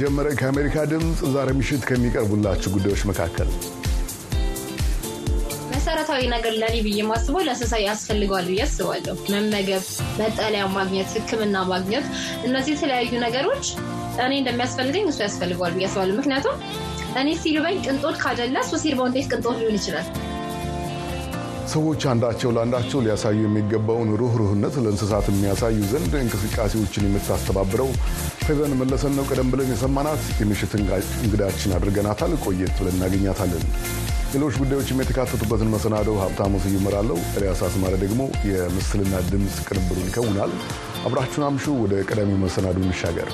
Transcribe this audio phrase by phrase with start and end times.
[0.00, 3.48] ጀመረ። ከአሜሪካ ድምፅ ዛሬ ምሽት ከሚቀርቡላችሁ ጉዳዮች መካከል
[5.74, 9.84] መሰረታዊ ነገር ለኔ ብዬ ማስበው ለእንስሳ ያስፈልገዋል ብዬ አስባለሁ። መመገብ፣
[10.20, 12.06] መጠለያ ማግኘት፣ ሕክምና ማግኘት፣
[12.46, 13.66] እነዚህ የተለያዩ ነገሮች
[14.24, 16.56] እኔ እንደሚያስፈልገኝ እሱ ያስፈልገዋል ብዬ አስባለሁ። ምክንያቱም
[17.20, 20.06] እኔ ሲርበኝ ቅንጦት ካደለ እሱ ሲርበው እንዴት ቅንጦት ሊሆን ይችላል?
[21.72, 27.90] ሰዎች አንዳቸው ለአንዳቸው ሊያሳዩ የሚገባውን ሩህሩህነት ለእንስሳት የሚያሳዩ ዘንድ እንቅስቃሴዎችን የምታስተባብረው
[28.46, 33.64] ፌቨን መለሰን ነው። ቀደም ብለን የሰማናት የምሽት እንግዳችን አድርገናታል። ቆየት ብለን እናገኛታለን።
[34.34, 40.52] ሌሎች ጉዳዮችም የተካተቱበትን መሰናዶው ሀብታሙ ስዩም እመራለሁ። ኤልያስ አስማረ ደግሞ የምስልና ድምፅ ቅንብሩን ይከውናል።
[41.06, 43.30] አብራችሁን አምሹ። ወደ ቀዳሚው መሰናዶ እንሻገር።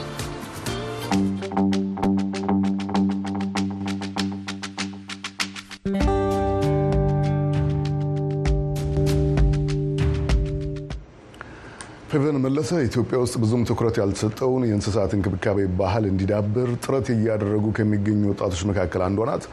[12.72, 19.02] መለሰ ኢትዮጵያ ውስጥ ብዙም ትኩረት ያልተሰጠውን የእንስሳት እንክብካቤ ባህል እንዲዳብር ጥረት እያደረጉ ከሚገኙ ወጣቶች መካከል
[19.06, 19.44] አንዷ ናት።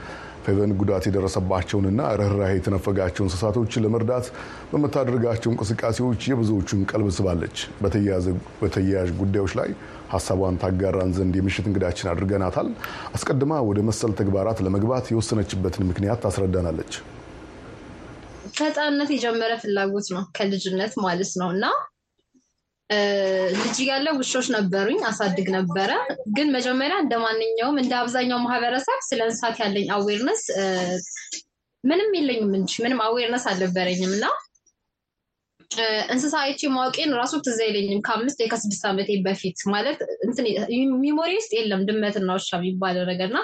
[0.44, 4.28] ፌቨን ጉዳት የደረሰባቸውንና ርኅራኄ የተነፈጋቸው እንስሳቶችን ለመርዳት
[4.72, 7.58] በምታደርጋቸው እንቅስቃሴዎች የብዙዎቹን ቀልብ ስባለች።
[8.62, 9.72] በተያያዥ ጉዳዮች ላይ
[10.14, 12.70] ሀሳቧን ታጋራን ዘንድ የምሽት እንግዳችን አድርገናታል።
[13.14, 16.94] አስቀድማ ወደ መሰል ተግባራት ለመግባት የወሰነችበትን ምክንያት ታስረዳናለች።
[18.56, 21.66] ከህፃንነት የጀመረ ፍላጎት ነው፣ ከልጅነት ማለት ነው እና
[23.58, 25.90] ልጅ ያለ ውሾች ነበሩኝ፣ አሳድግ ነበረ።
[26.36, 30.44] ግን መጀመሪያ እንደ ማንኛውም እንደ አብዛኛው ማህበረሰብ ስለ እንስሳት ያለኝ awareness
[31.84, 34.26] ምንም የለኝም እንጂ ምንም awareness አልነበረኝም እና
[36.12, 40.00] እንስሳ አይቼ ማወቄን ራሱ ትዝ አይለኝም። ከአምስት ከስድስት ዓመቴ በፊት ማለት
[41.02, 43.40] memory ውስጥ የለም ድመትና ውሻ የሚባለው ነገር እና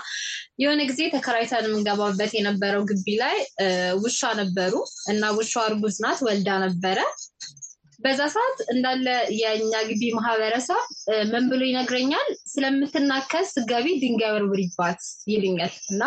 [0.61, 3.38] የሆነ ጊዜ ተከራይተን የምንገባበት የነበረው ግቢ ላይ
[4.03, 4.73] ውሻ ነበሩ
[5.13, 7.00] እና ውሻ እርጉዝ ናት፣ ወልዳ ነበረ።
[8.03, 9.06] በዛ ሰዓት እንዳለ
[9.40, 10.81] የእኛ ግቢ ማህበረሰብ
[11.30, 16.02] ምን ብሎ ይነግረኛል፣ ስለምትናከስ ገቢ ድንጋይ ወርውሪባት ይልኛል እና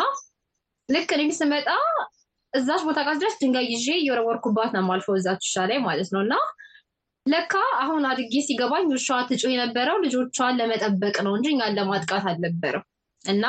[0.88, 1.68] ልክ እኔም ስመጣ
[2.52, 6.34] እዛች ቦታ ቃስ ድረስ ድንጋይ ይዤ እየወረወርኩባት ነው የማልፈው እዛች ውሻ ላይ ማለት ነው። እና
[7.26, 12.84] ለካ አሁን አድጌ ሲገባኝ ውሻዋ ትጮህ የነበረው ልጆቿን ለመጠበቅ ነው እንጂ እኛን ለማጥቃት አልነበረም።
[13.24, 13.44] እና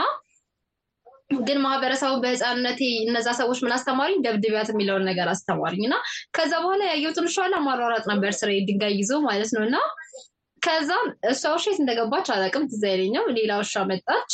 [1.29, 5.95] ግን ማህበረሰቡ በህፃንነቴ እነዛ ሰዎች ምን አስተማሪኝ፣ ደብድቢያት የሚለውን ነገር አስተማሪኝ እና
[6.35, 9.77] ከዛ በኋላ ያየሁትን ውሻ ማሯሯጥ ነበር ስራ ድንጋይ ይዞ ማለት ነው እና
[10.61, 14.31] ከዛም እሷ ውሻ የት እንደገባች አላቅም፣ ትዝ አይለኝም። ሌላ ውሻ መጣች።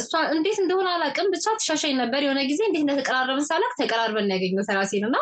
[0.00, 5.06] እሷ እንዴት እንደሆነ አላቅም፣ ብቻ ትሻሻኝ ነበር። የሆነ ጊዜ እንዴት እንደተቀራረብን ሳላቅ ተቀራርበን ያገኘሁት ራሴን
[5.08, 5.16] እና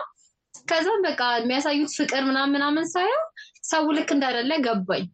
[0.68, 3.22] ከዛም በቃ የሚያሳዩት ፍቅር ምናምን ምናምን ሳየው
[3.70, 5.04] ሰው ልክ እንዳደለ ገባኝ።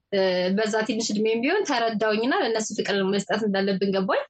[0.57, 4.23] በዛ ትንሽ እድሜም ቢሆን ተረዳውኝና ለእነሱ ፍቅር መስጠት እንዳለብን ገባኝ።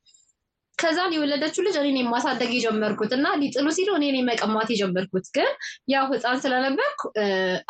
[0.78, 5.48] ከዛን የወለደችው ልጅ እኔ ማሳደግ የጀመርኩት እና ሊጥሉ ሲሉ እኔ መቀማት የጀመርኩት ግን
[5.92, 7.00] ያው ህፃን ስለነበርኩ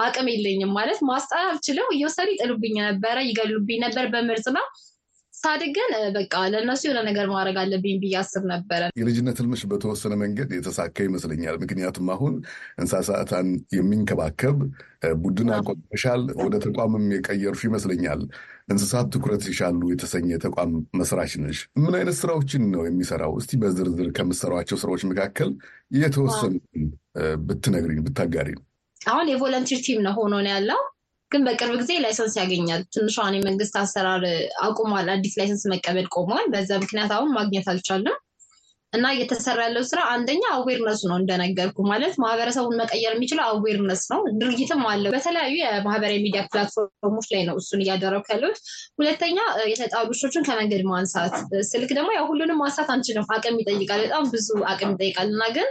[0.04, 4.66] አቅም የለኝም ማለት ማስጣል አልችልም። እየወሰዱ ይጥሉብኝ ነበረ፣ ይገሉብኝ ነበር በምርጥ ነው።
[5.38, 10.50] ሳድግ ግን በቃ ለእነሱ የሆነ ነገር ማድረግ አለብኝ ብዬ አስብ ነበረ። የልጅነት ህልምሽ በተወሰነ መንገድ
[10.56, 12.34] የተሳካ ይመስለኛል። ምክንያቱም አሁን
[12.80, 14.56] እንስሳትን የሚንከባከብ
[15.20, 18.22] ቡድን አቋቁመሻል፣ ወደ ተቋምም የቀየርሽ ይመስለኛል።
[18.68, 23.34] እንስሳት ትኩረት ይሻሉ የተሰኘ ተቋም መስራች ነሽ። ምን አይነት ስራዎችን ነው የሚሰራው?
[23.40, 25.50] እስቲ በዝርዝር ከምትሰሯቸው ስራዎች መካከል
[25.98, 26.54] የተወሰኑ
[27.46, 28.58] ብትነግሪኝ ብታጋሪኝ።
[29.00, 30.80] አሁን የ volunteer team ነው ሆኖ ነው ያለው
[31.30, 34.22] ግን በቅርብ ጊዜ license ያገኛል። ትንሿን የመንግስት አሰራር
[34.62, 38.16] አቁሟል። አዲስ license መቀበል ቆሟል። በዛ ምክንያት አሁን ማግኘት አልቻለም
[38.92, 44.20] እና እየተሰራ ያለው ስራ አንደኛ awareness ኡ ነው እንደነገርኩ ማለት ማህበረሰቡን መቀየር የሚችለው awareness ነው።
[44.40, 48.58] ድርጊትም አለው። በተለያዩ የማህበራዊ ሚዲያ platform ኦች ላይ ነው እሱን እያደረጉ ያሉት።
[48.98, 49.36] ሁለተኛ
[49.72, 51.36] የተጣሉ ውሾችን ከመንገድ ማንሳት።
[51.72, 55.68] ስልክ ደግሞ ያው ሁሉንም ማንሳት አንችልም፣ አቅም ይጠይቃል። በጣም ብዙ አቅም ይጠይቃል እና ግን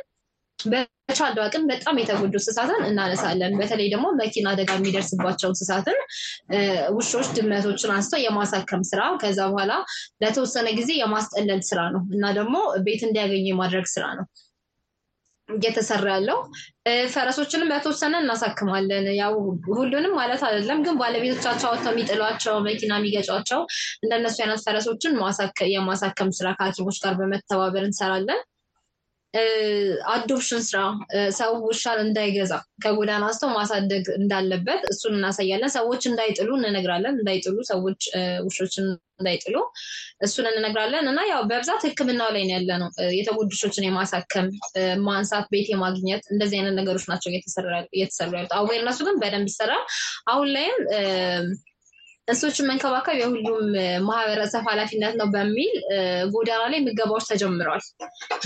[1.10, 5.98] በቻለው አቅም በጣም የተጎዱ እንስሳትን እናነሳለን። በተለይ ደግሞ መኪና አደጋ የሚደርስባቸው እንስሳትን
[6.98, 9.74] ውሾች፣ ድመቶችን አንስተው የማሳከም ስራ ከዛ በኋላ
[10.24, 12.56] ለተወሰነ ጊዜ የማስጠለል ስራ ነው እና ደግሞ
[12.88, 14.28] ቤት እንዲያገኙ የማድረግ ስራ ነው
[15.50, 16.38] እየተሰራ ያለው።
[17.14, 19.34] ፈረሶችንም በተወሰነ እናሳክማለን። ያው
[19.72, 23.62] ሁሉንም ማለት አይደለም፣ ግን ባለቤቶቻቸው አውጥተው የሚጥሏቸው መኪና የሚገጯቸው
[24.04, 25.16] እንደነሱ አይነት ፈረሶችን
[25.76, 28.42] የማሳከም ስራ ከሐኪሞች ጋር በመተባበር እንሰራለን።
[30.12, 30.80] አዶፕሽን ስራ
[31.38, 32.54] ሰው ውሻን እንዳይገዛ
[32.84, 38.02] ከጎዳና አንስተው ማሳደግ እንዳለበት እሱን እናሳያለን። ሰዎች እንዳይጥሉ እንነግራለን። እንዳይጥሉ ሰዎች
[38.48, 38.88] ውሾችን
[39.20, 39.56] እንዳይጥሉ
[40.22, 44.48] እሱን እንነግራለን እና ያው በብዛት ሕክምናው ላይ ያለ ነው። የተጎዱ ውሾችን የማሳከም
[45.08, 47.30] ማንሳት፣ ቤት የማግኘት እንደዚህ አይነት ነገሮች ናቸው
[47.94, 49.84] እየተሰሩ ያሉት። አዌርነሱ ግን በደንብ ይሰራል።
[50.28, 50.78] አሁን ላይም
[52.28, 53.68] እንስሶችን መንከባከብ የሁሉም
[54.08, 55.76] ማህበረሰብ ኃላፊነት ነው በሚል
[56.34, 57.84] ጎዳና ላይ ምገባዎች ተጀምረዋል።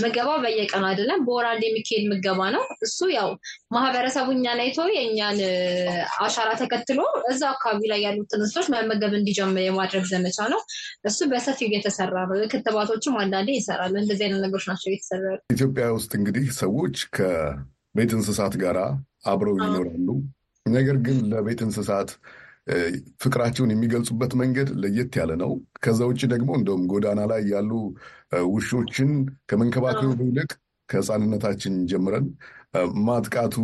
[0.02, 3.28] ምገባው በየቀኑ አይደለም፣ በወር አንድ የሚካሄድ ምገባ ነው። እሱ ያው
[3.76, 5.38] ማህበረሰቡ እኛን አይቶ የእኛን
[6.26, 7.00] አሻራ ተከትሎ
[7.32, 10.62] እዛ አካባቢ ላይ ያሉትን እንስሶች መመገብ እንዲጀምር የማድረግ ዘመቻ ነው።
[11.04, 15.24] እሱ በሰፊው እየተሰራ ነው። ክትባቶችም አንዳንዴ ይሰራሉ። እንደዚህ አይነት ነገሮች ናቸው እየተሰራ
[15.54, 18.78] ኢትዮጵያ ውስጥ እንግዲህ ሰዎች ከቤት እንስሳት ጋር
[19.26, 20.08] አብረው ይኖራሉ።
[20.66, 22.10] ነገር ግን ለቤት እንስሳት
[23.22, 25.52] ፍቅራቸውን የሚገልጹበት መንገድ ለየት ያለ ነው።
[25.84, 27.70] ከዛ ውጭ ደግሞ እንደውም ጎዳና ላይ ያሉ
[28.52, 29.10] ውሾችን
[29.50, 30.50] ከመንከባከቡ ይልቅ
[30.88, 32.26] ከሕፃንነታችን ጀምረን
[33.06, 33.56] ማጥቃቱ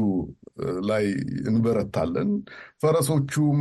[0.88, 1.04] ላይ
[1.50, 2.30] እንበረታለን።
[2.82, 3.60] ፈረሶቹም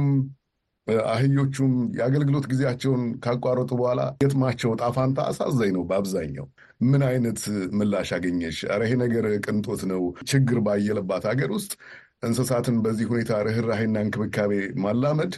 [1.07, 6.45] አህዮቹም የአገልግሎት ጊዜያቸውን ካቋረጡ በኋላ ገጥማቸው ጣፋንታ አሳዛኝ ነው። በአብዛኛው
[6.81, 7.39] ምን አይነት
[7.77, 8.57] ምላሽ አገኘሽ?
[8.67, 10.01] ኧረ ይሄ ነገር ቅንጦት ነው።
[10.31, 11.71] ችግር ባየለባት ሀገር ውስጥ
[12.23, 14.51] እንስሳትን በዚህ ሁኔታ ርኅራሄና እንክብካቤ
[14.83, 15.33] ማላመድ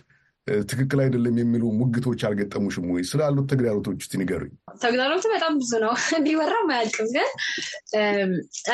[0.64, 3.02] ትክክል አይደለም የሚሉ ሙግቶች አልገጠሙሽም ወይ?
[3.10, 5.94] ስላሉት ተግዳሮቶች ውስጥ ንገሩኝ። ተግዳሮቱ በጣም ብዙ ነው፣
[6.26, 7.28] ቢወራም አያልቅም። ግን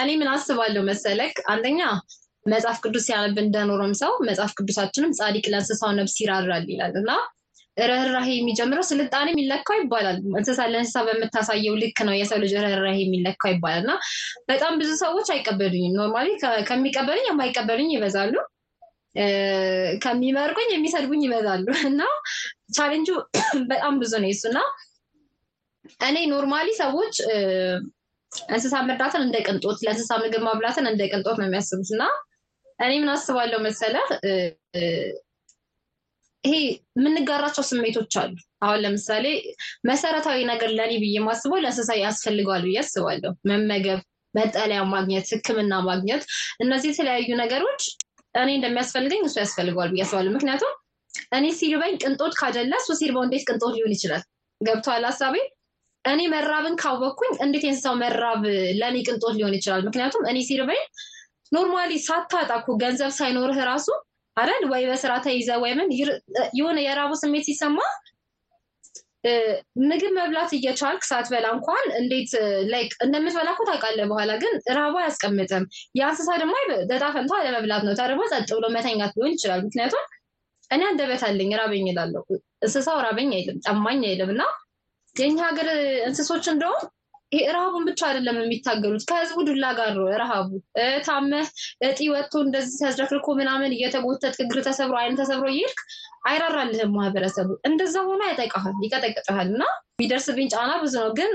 [0.02, 1.82] እኔ ምን አስባለሁ መሰለክ፣ አንደኛ
[2.46, 7.12] መጽሐፍ ቅዱስ ሲያነብ እንደኖረም ሰው መጽሐፍ ቅዱሳችንም ጻድቅ ለእንስሳው ነፍስ ይራራል ይላል እና
[7.78, 13.82] ርኅራሄ የሚጀምረው ስልጣኔ የሚለካው ይባላል። እንስሳ ለእንስሳ በምታሳየው ልክ ነው የሰው ልጅ ርኅራሄ የሚለካው ይባላል።
[13.84, 13.94] እና
[14.50, 16.28] በጣም ብዙ ሰዎች አይቀበሉኝም። normally
[16.70, 18.36] ከሚቀበሉኝ የማይቀበሉኝ ይበዛሉ፣
[20.04, 22.02] ከሚመርቁኝ የሚሰድቡኝ ይበዛሉ። እና
[22.78, 23.10] ቻሌንጁ
[23.72, 24.60] በጣም ብዙ ነው የሱ። እና
[26.08, 27.16] እኔ ኖርማሊ ሰዎች
[28.50, 32.04] እንስሳ መርዳትን እንደ ቅንጦት፣ ለእንስሳ ምግብ ማብላትን እንደ ቅንጦት ነው የሚያስቡት። እና
[32.80, 34.08] እኔ ምን አስባለሁ መሰለህ
[36.46, 36.54] ይሄ
[36.98, 38.34] የምንጋራቸው ስሜቶች አሉ።
[38.66, 39.26] አሁን ለምሳሌ
[39.90, 44.02] መሰረታዊ ነገር ለኔ ብዬ የማስበው ለእንስሳ ያስፈልገዋል ብዬ አስባለሁ። መመገብ፣
[44.36, 46.24] መጠለያ ማግኘት፣ ሕክምና ማግኘት፣
[46.64, 47.84] እነዚህ የተለያዩ ነገሮች
[48.36, 50.74] እኔ እንደሚያስፈልገኝ እሱ ያስፈልገዋል ብዬ አስባለሁ። ምክንያቱም
[51.34, 54.24] እኔ ሲርበኝ ቅንጦት ካደለ እሱ ሲርበው እንዴት ቅንጦት ሊሆን ይችላል?
[54.62, 55.36] ገብቶሃል ሀሳቤ?
[56.06, 58.42] እኔ መራብን ካወቅኩኝ እንዴት የእንስሳው መራብ
[58.80, 59.82] ለእኔ ቅንጦት ሊሆን ይችላል?
[59.88, 60.82] ምክንያቱም እኔ ሲርበኝ
[61.52, 63.88] normally ሳታጣ እኮ ገንዘብ ሳይኖርህ ራሱ
[64.38, 65.90] አይደል ወይ በስራ ተይዘ ወይ ምን
[66.58, 67.78] የሆነ የራቡ ስሜት ሲሰማ
[69.84, 72.32] ምግብ መብላት እየቻልክ ሳትበላ እንኳን እንዴት
[72.72, 75.64] like እንደምትበላ እኮ ታውቃለህ። በኋላ ግን ራቡ አያስቀምጥም።
[75.98, 76.54] የእንስሳ ደግሞ
[76.88, 80.04] ዕጣ ፈንታ ለመብላት ነው። ተርቦ ጸጥ ብሎ መተኛት ሊሆን ይችላል። ምክንያቱም
[80.72, 82.24] እኔ አንደበት አለኝ ራበኝ እላለሁ።
[82.62, 84.44] እንስሳው ራበኝ አይልም፣ ጠማኝ አይልም። እና
[85.16, 85.68] የኛ ሀገር
[86.08, 86.84] እንስሶች እንደውም
[87.56, 90.50] ረሃቡን ብቻ አይደለም የሚታገሉት ከህዝቡ ዱላ ጋር ነው። ረሃቡ
[91.06, 91.48] ታመህ
[91.88, 95.82] እጢ ወጥቶ እንደዚህ ተዝረክርኮ ምናምን እየተጎተት እግር ተሰብሮ አይን ተሰብሮ እየሄድክ
[96.28, 99.64] አይራራልህም ማህበረሰቡ። እንደዛ ሆኖ ያጠቃሃል፣ ይቀጠቅጠሃል። እና
[99.96, 101.34] የሚደርስብኝ ጫና ብዙ ነው ግን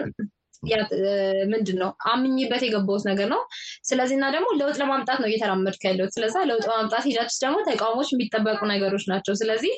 [1.50, 3.40] ምንድን ነው አምኝበት የገባሁት ነገር ነው።
[3.88, 8.60] ስለዚህ እና ደግሞ ለውጥ ለማምጣት ነው እየተራመድክ ያለሁት። ስለዛ ለውጥ ለማምጣት ሂደት ደግሞ ተቃውሞች የሚጠበቁ
[8.72, 9.72] ነገሮች ናቸው። ስለዚህ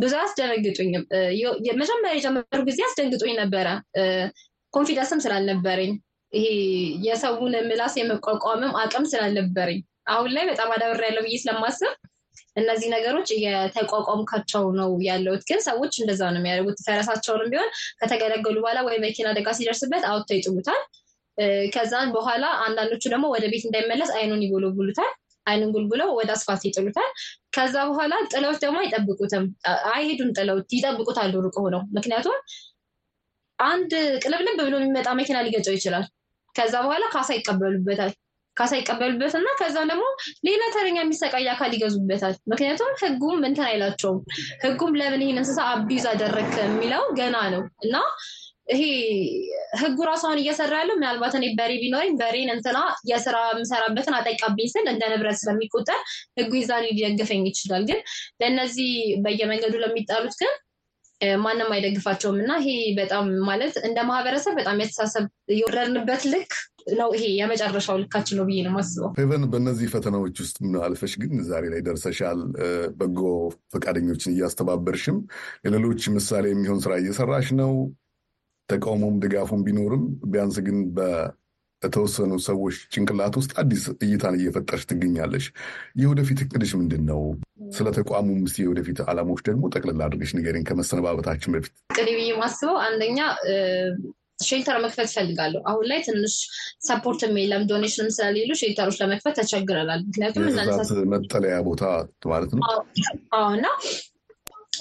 [0.00, 1.04] ብዙ አያስደነግጡኝም።
[1.80, 3.66] መጀመሪያ የጀመሩ ጊዜ አስደንግጦኝ ነበረ
[4.74, 5.92] ኮንፊደንስም ስላልነበረኝ
[6.32, 6.46] ይሄ
[7.06, 9.78] የሰውን ምላስ የመቋቋምም አቅም ስላልነበረኝ
[10.12, 11.92] አሁን ላይ በጣም አዳብር ያለው ብዬ ስለማስብ
[12.56, 17.70] እነዚህ ነገሮች የተቋቋምካቸው ነው ያለሁት። ግን ሰዎች እንደዛ ነው የሚያደርጉት። ፈረሳቸውንም ቢሆን
[18.00, 20.80] ከተገለገሉ በኋላ ወይ መኪና አደጋ ሲደርስበት አውጥተው ይጥሉታል።
[21.74, 25.10] ከዛን በኋላ አንዳንዶቹ ደግሞ ወደ ቤት እንዳይመለስ አይኑን ይጎለጉሉታል።
[25.46, 27.10] አይኑን ጉልጉለው ወደ አስፋልት ይጥሉታል።
[27.56, 29.44] ከዛ በኋላ ጥለውት ደግሞ አይጠብቁትም፣
[29.92, 32.36] አይሄዱም። ጥለውት ይጠብቁታል ሩቅ ሆነው ምክንያቱም
[33.58, 36.06] አንድ ቅልብልብ ብሎ የሚመጣ መኪና ሊገጨው ይችላል።
[36.54, 38.12] ከዛ በኋላ ካሳ ይቀበሉበታል።
[38.56, 40.04] ካሳ ይቀበሉበት እና ከዛ ደግሞ
[40.46, 44.18] ሌላ ተረኛ የሚሰቃይ አካል ይገዙበታል። ምክንያቱም ሕጉም እንትን አይላቸውም።
[44.64, 47.96] ሕጉም ለምን ይህን እንስሳ abuse አደረግክ የሚለው ገና ነው እና
[48.72, 48.80] ይሄ
[49.80, 52.78] ሕጉ ራሷን እየሰራ ያለው ምናልባት እኔ በሬ ቢኖረኝ በሬን እንትና
[53.10, 56.00] የስራ የምሰራበትን አጠቃብኝ ስል እንደ ንብረት ስለሚቆጠር
[56.38, 58.00] ሕጉ ይዛን ሊደግፈኝ ይችላል። ግን
[58.40, 58.90] ለእነዚህ
[59.24, 60.52] በየመንገዱ ለሚጣሉት ግን
[61.42, 66.52] ማንም አይደግፋቸውም እና ይሄ በጣም ማለት እንደ ማህበረሰብ በጣም የተሳሰብ የወረድንበት ልክ
[66.94, 71.64] ነው። ይሄ የመጨረሻው ልካችን ነው ብዬ ነው የማስበው። ፌቨን፣ በእነዚህ ፈተናዎች ውስጥ አልፈሽ ግን ዛሬ
[71.72, 72.40] ላይ ደርሰሻል።
[73.00, 73.20] በጎ
[73.74, 75.18] ፈቃደኞችን እያስተባበርሽም
[75.66, 77.72] ለሌሎች ምሳሌ የሚሆን ስራ እየሰራሽ ነው።
[78.68, 80.78] ተቃውሞም ድጋፉም ቢኖርም ቢያንስ ግን
[81.82, 85.44] በተወሰኑ ሰዎች ጭንቅላት ውስጥ አዲስ እይታን እየፈጠርሽ ትገኛለሽ።
[86.00, 87.20] የወደፊት እቅድሽ ምንድን ነው?
[87.76, 93.18] ስለ ተቋሙ ምስ የወደፊት ዓላማዎች ደግሞ ጠቅልላ አድርገሽ ንገሪኝ ከመሰነባበታችን በፊት። እቅድ ብዬ ማስበው አንደኛ
[94.42, 96.34] ሼልተር መክፈት እፈልጋለሁ። አሁን ላይ ትንሽ
[96.88, 100.44] support የለም donation ም ስለሌሉ shelter ኦች ለመክፈት ተቸግረናል። ምክንያቱም
[101.14, 101.82] መጠለያ ቦታ
[102.32, 102.62] ማለት ነው
[103.54, 103.66] እና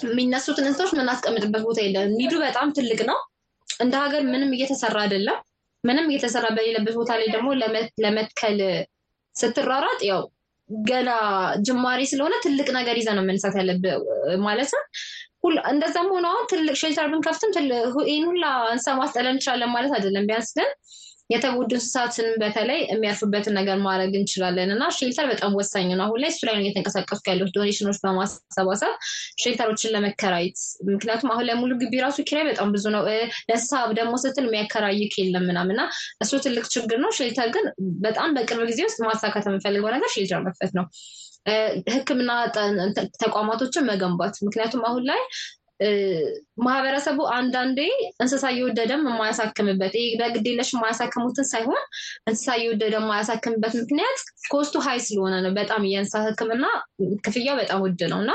[0.04, 3.20] የሚነሱትን እንስሳዎች የምናስቀምጥበት ቦታ የለም። need ኡ በጣም ትልቅ ነው።
[3.68, 5.38] እንደ ሀገር ምንም እየተሰራ አይደለም።
[5.88, 7.50] ምንም እየተሰራ በሌለበት ቦታ ላይ ደግሞ
[8.04, 8.60] ለመትከል
[9.36, 10.22] ስትሯሯጥ ያው
[10.70, 11.10] ገና
[11.62, 14.00] ጅማሬ ስለሆነ ትልቅ ነገር ይዘህ ነው መነሳት ያለብህ።
[14.46, 14.84] ማለትም
[15.72, 17.52] እንደዛም ሆነ አሁን ትልቅ shelter ብንከፍትም
[18.08, 20.70] ይህን ሁላ እንስሳ ማስጠለል እንችላለን ማለት አይደለም። ቢያንስ ግን
[21.30, 26.42] የተጎዱ እንስሳትን በተለይ የሚያርፉበትን ነገር ማድረግ እንችላለን እና shelter በጣም ወሳኝ ነው። አሁን ላይ እሱ
[26.48, 28.94] ላይ ነው እየተንቀሳቀሱ ያሉት donation ኦች በማሰባሰብ
[29.42, 30.60] shelter ኦችን ለመከራየት።
[30.92, 33.04] ምክንያቱም አሁን ላይ ሙሉ ግቢ ራሱ ኪራይ በጣም ብዙ ነው።
[33.50, 35.84] ለእንስሳ ደግሞ ስትል የሚያከራይክ የለም ምናምን እና
[36.22, 37.66] እሱ ትልቅ ችግር ነው። shelter ግን
[38.06, 40.88] በጣም በቅርብ ጊዜ ውስጥ ማሳካት የምፈልገው ነገር shelter መክፈት ነው።
[41.94, 42.32] ሕክምና
[43.22, 45.22] ተቋማቶችን መገንባት ምክንያቱም አሁን ላይ
[46.66, 47.80] ማህበረሰቡ አንዳንዴ
[48.22, 51.82] እንስሳ እየወደደም የማያሳክምበት ይህ በግዴለሽ የማያሳክሙትን ሳይሆን
[52.26, 56.66] እንስሳ እየወደደ የማያሳክምበት ምክንያት cost ኡ high ስለሆነ ነው። በጣም የእንስሳ ህክምና
[57.26, 58.34] ክፍያው በጣም ውድ ነው እና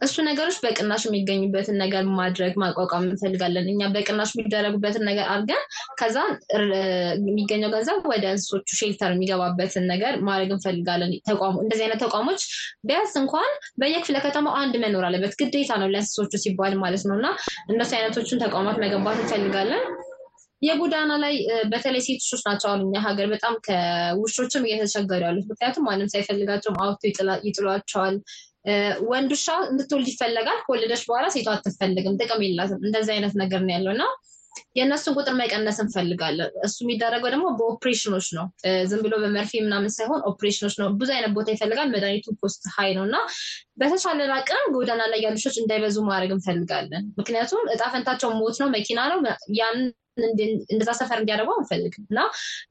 [0.00, 5.62] እሱ ነገሮች በቅናሽ የሚገኙበትን ነገር ማድረግ ማቋቋም እንፈልጋለን። እኛ በቅናሽ የሚደረጉበትን ነገር አድርገን
[6.00, 6.16] ከዛ
[7.20, 12.42] የሚገኘው ገንዘብ ወደ እንስሶቹ shelter የሚገባበትን ነገር ማድረግ እንፈልጋለን። ተቋሙ እንደዚህ አይነት ተቋሞች
[12.86, 13.50] ቢያንስ እንኳን
[13.80, 17.28] በየክፍለ ከተማው አንድ መኖር አለበት፣ ግዴታ ነው ለእንስሶቹ ሲባል ማለት ነው እና
[17.70, 19.84] እነሱ አይነቶችን ተቋማት መገንባት እንፈልጋለን።
[20.62, 21.34] የጎዳና ላይ
[21.72, 27.02] በተለይ ሴት ውሾች ናቸው አሁን እኛ ሀገር በጣም ከውሾችም እየተቸገሩ ያሉት። ምክንያቱም ማንም ሳይፈልጋቸውም አውጥቶ
[27.46, 28.16] ይጥሏቸዋል።
[29.10, 33.92] ወንድ ውሻ እንድትወልድ ይፈለጋል። ከወለደች በኋላ ሴቷ አትፈልግም፣ ጥቅም የላትም። እንደዚህ አይነት ነገር ነው ያለው
[33.94, 34.04] እና
[34.76, 38.46] የእነሱን ቁጥር መቀነስ እንፈልጋለን። እሱ የሚደረገው ደግሞ በኦፕሬሽኖች ነው።
[38.90, 43.04] ዝም ብሎ በመርፌ ምናምን ሳይሆን ኦፕሬሽኖች ነው። ብዙ አይነት ቦታ ይፈልጋል። መድኃኒቱ cost high ነው
[43.08, 43.18] እና
[43.76, 49.00] በተቻለን አቅም ጎዳና ላይ ያሉ ውሾች እንዳይበዙ ማድረግ እንፈልጋለን። ምክንያቱም እጣ ፈንታቸው ሞት ነው፣ መኪና
[49.12, 49.20] ነው።
[49.60, 49.78] ያን
[50.72, 52.18] እንደዛ ሰፈር እንዲያደርጉ አንፈልግም እና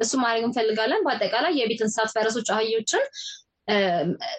[0.04, 3.04] እሱ ማድረግ እንፈልጋለን። በአጠቃላይ የቤት እንስሳት ፈረሶች፣ አህዮችን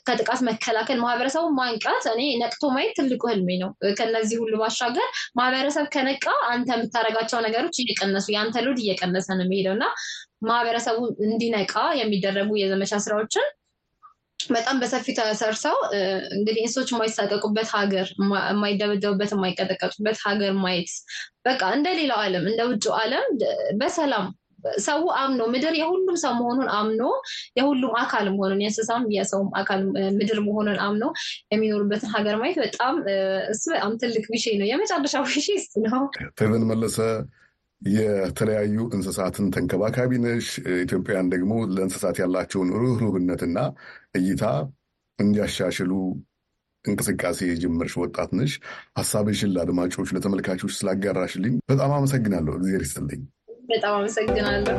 [0.06, 6.24] ከጥቃት መከላከል ማህበረሰቡ ማንቃት፣ እኔ ነቅቶ ማየት ትልቁ ህልሜ ነው። ከነዚህ ሁሉ ባሻገር ማህበረሰብ ከነቃ
[6.50, 9.86] አንተ የምታደርጋቸው ነገሮች እየቀነሱ የአንተ load እየቀነሰ ነው የሚሄደው እና
[10.48, 13.46] ማህበረሰቡ እንዲነቃ የሚደረጉ የዘመቻ ስራዎችን
[14.50, 15.76] በጣም በሰፊ ተሰርሰው
[16.36, 18.08] እንግዲህ እንስሶች የማይሳቀቁበት ሀገር፣
[18.50, 20.90] የማይደበደቡበት፣ የማይቀጠቀጡበት ሀገር ማየት
[21.46, 23.24] በቃ እንደ ሌላው ዓለም እንደ ውጭ ዓለም
[23.80, 24.26] በሰላም
[24.84, 27.02] ሰው አምኖ ምድር የሁሉም ሰው መሆኑን አምኖ
[27.58, 29.80] የሁሉም አካል መሆኑን የእንስሳም የሰውም አካል
[30.18, 31.04] ምድር መሆኑን አምኖ
[31.52, 32.94] የሚኖሩበትን ሀገር ማየት በጣም
[33.52, 36.04] እሱ በጣም ትልቅ ዊሼ ነው። የመጨረሻ ዊሼ እሱ ነው።
[36.38, 36.98] ፌቨን መለሰ
[37.82, 40.46] የተለያዩ እንስሳትን ተንከባካቢ ነሽ።
[40.82, 43.58] ኢትዮጵያውያን ደግሞ ለእንስሳት ያላቸውን ርኅሩህነትና
[44.18, 44.44] እይታ
[45.18, 45.92] እንዲያሻሽሉ
[46.84, 48.52] እንቅስቃሴ የጀመርሽ ወጣት ነሽ።
[48.98, 53.22] ሀሳብሽን ለአድማጮች ለተመልካቾች ስላጋራሽልኝ በጣም አመሰግናለሁ። እግዚአብሔር ይስጥልኝ።
[53.68, 54.76] በጣም አመሰግናለሁ።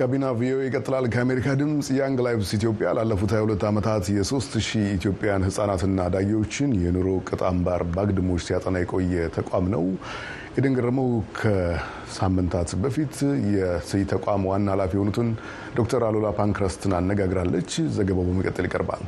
[0.00, 6.06] ጋቢና VOA ይቀጥላል። ከአሜሪካ ድምፅ Young Lives ኢትዮጵያ ላለፉት 22 ዓመታት የ3 ሺህ ኢትዮጵያውያን ህጻናትና
[6.08, 9.84] አዳጊዎችን የኑሮ ቅጥ አምባር ባግድሞች ሲያጠና የቆየ ተቋም ነው።
[10.58, 13.14] ኤደን ገረመው ከሳምንታት በፊት
[13.52, 15.28] የዚህ ተቋም ዋና ኃላፊ የሆኑትን
[15.76, 19.02] ዶክተር አሉላ ፓንክረስትን አነጋግራለች። ዘገባው በመቀጠል ይቀርባል።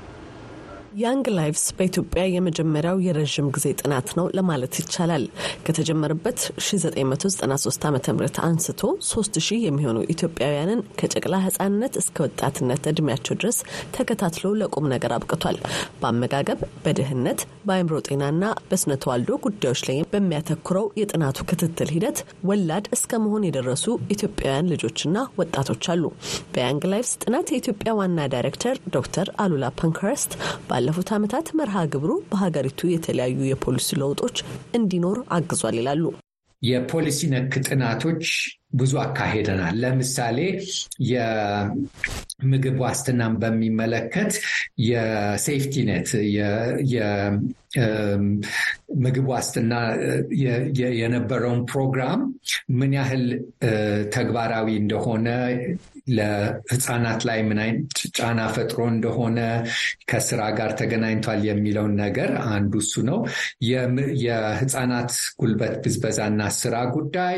[0.93, 5.23] Young Lives በኢትዮጵያ የመጀመሪያው የረዥም ጊዜ ጥናት ነው ለማለት ይቻላል።
[5.67, 13.59] ከተጀመረበት 1993 ዓ ም አንስቶ 3000 የሚሆኑ ኢትዮጵያውያንን ከጨቅላ ህጻንነት እስከ ወጣትነት እድሜያቸው ድረስ
[13.97, 15.59] ተከታትሎ ለቁም ነገር አብቅቷል።
[16.03, 23.49] በአመጋገብ፣ በድህነት፣ በአእምሮ ጤናና በስነ ተዋልዶ ጉዳዮች ላይ በሚያተኩረው የጥናቱ ክትትል ሂደት ወላድ እስከ መሆን
[23.49, 25.09] የደረሱ ኢትዮጵያውያን ልጆችና
[25.41, 26.05] ወጣቶች አሉ።
[26.52, 30.33] በ Young Lives ጥናት የኢትዮጵያ ዋና ዳይሬክተር ዶክተር አሉላ ፓንክረስት
[30.83, 34.37] ባለፉት ዓመታት መርሃ ግብሩ በሀገሪቱ የተለያዩ የፖሊሲ ለውጦች
[34.79, 36.05] እንዲኖር አግዟል ይላሉ።
[36.62, 38.25] የፖሊሲ ነክ ጥናቶች
[38.75, 40.39] ብዙ አካሄደናል። ለምሳሌ
[41.11, 44.33] የምግብ ዋስትናን በሚመለከት
[44.87, 46.11] የሴፍቲ ኔት
[47.77, 49.73] የምግብ ዋስትና
[51.01, 52.23] የነበረውን ፕሮግራም
[52.79, 53.25] ምን ያህል
[54.17, 55.29] ተግባራዊ እንደሆነ
[56.12, 59.38] ለህፃናት ላይ ምን አይነት ጫና ፈጥሮ እንደሆነ
[60.11, 63.18] ከስራ ጋር ተገናኝቷል የሚለውን ነገር አንዱ እሱ ነው።
[64.25, 67.37] የህፃናት ጉልበት ብዝበዛና ስራ ጉዳይ፣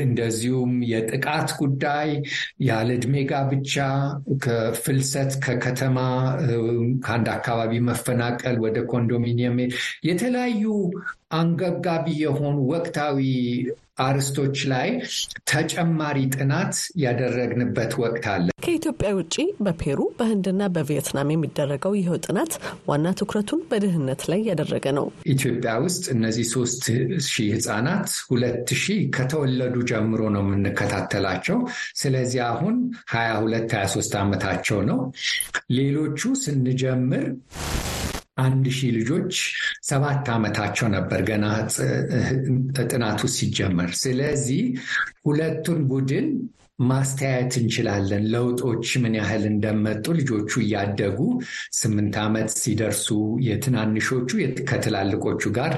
[0.00, 2.10] እንደዚሁም የጥቃት ጉዳይ፣
[2.68, 3.74] ያለ ዕድሜ ጋብቻ፣
[4.44, 5.98] ከፍልሰት ከከተማ
[7.04, 9.58] ከአንድ አካባቢ መፈናቀል ወደ ኮንዶሚኒየም
[10.08, 10.64] የተለያዩ
[11.38, 13.18] አንገብጋቢ የሆኑ ወቅታዊ
[14.04, 14.88] አርስቶች ላይ
[15.50, 19.34] ተጨማሪ ጥናት ያደረግንበት ወቅት አለ። ከኢትዮጵያ ውጭ
[19.66, 22.52] በፔሩ በህንድና በቪየትናም የሚደረገው ይኸው ጥናት
[22.88, 26.84] ዋና ትኩረቱን በድህነት ላይ ያደረገ ነው። ኢትዮጵያ ውስጥ እነዚህ ሶስት
[27.28, 27.96] ሺህ ህጻናት
[28.30, 31.58] ሁለት ሺህ ከተወለዱ ጀምሮ ነው የምንከታተላቸው።
[32.00, 32.76] ስለዚህ አሁን
[33.14, 35.00] ሀያ ሁለት ሀያ ሶስት ዓመታቸው ነው።
[35.78, 37.26] ሌሎቹ ስንጀምር
[38.38, 39.34] አንድ ሺህ ልጆች
[39.88, 41.46] ሰባት ዓመታቸው ነበር ገና
[42.86, 44.62] ጥናቱ ሲጀመር። ስለዚህ
[45.24, 46.28] ሁለቱን ቡድን
[46.82, 51.18] ማስተያየት እንችላለን። ለውጦች ምን ያህል እንደመጡ ልጆቹ እያደጉ
[51.78, 53.06] ስምንት ዓመት ሲደርሱ
[53.46, 54.30] የትናንሾቹ
[54.68, 55.72] ከትላልቆቹ ጋር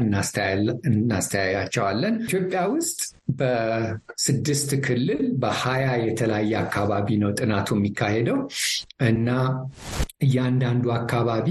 [0.91, 3.01] እናስተያያቸዋለን። ኢትዮጵያ ውስጥ
[3.41, 8.39] በስድስት ክልል በሀያ የተለያየ አካባቢ ነው ጥናቱ የሚካሄደው
[9.09, 9.29] እና
[10.21, 11.47] እያንዳንዱ አካባቢ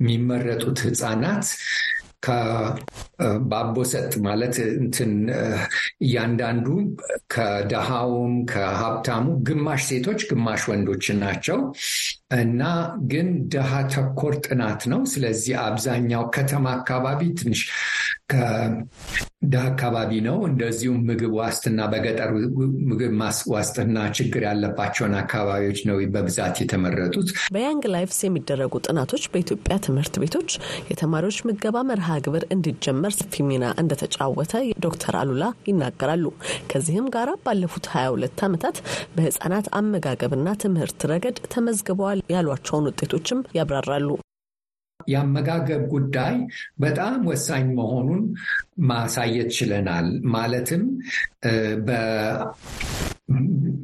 [0.00, 1.46] የሚመረጡት ህፃናት
[3.50, 5.12] በአቦሰጥ ማለት እንትን
[6.04, 6.66] እያንዳንዱ
[7.34, 11.58] ከደሃውም ከሀብታሙ ግማሽ ሴቶች ግማሽ ወንዶች ናቸው
[12.36, 12.62] እና
[13.10, 17.60] ግን ድሃ ተኮር ጥናት ነው። ስለዚህ አብዛኛው ከተማ አካባቢ ትንሽ
[18.32, 22.30] ከድሃ አካባቢ ነው። እንደዚሁም ምግብ ዋስትና በገጠር
[22.90, 23.12] ምግብ
[23.52, 30.50] ዋስትና ችግር ያለባቸውን አካባቢዎች ነው በብዛት የተመረጡት። በያንግ ላይፍስ የሚደረጉ ጥናቶች በኢትዮጵያ ትምህርት ቤቶች
[30.92, 34.54] የተማሪዎች ምገባ መርሃ ግብር እንዲጀመር ሰፊ ሚና እንደተጫወተ
[34.86, 36.26] ዶክተር አሉላ ይናገራሉ።
[36.72, 38.76] ከዚህም ጋር ባለፉት 22 ዓመታት
[39.16, 44.08] በህጻናት አመጋገብና ትምህርት ረገድ ተመዝግበዋል ያሏቸውን ውጤቶችም ያብራራሉ።
[45.08, 46.34] የአመጋገብ ጉዳይ
[46.78, 48.20] በጣም ወሳኝ መሆኑን
[48.90, 50.82] ማሳየት ችለናል። ማለትም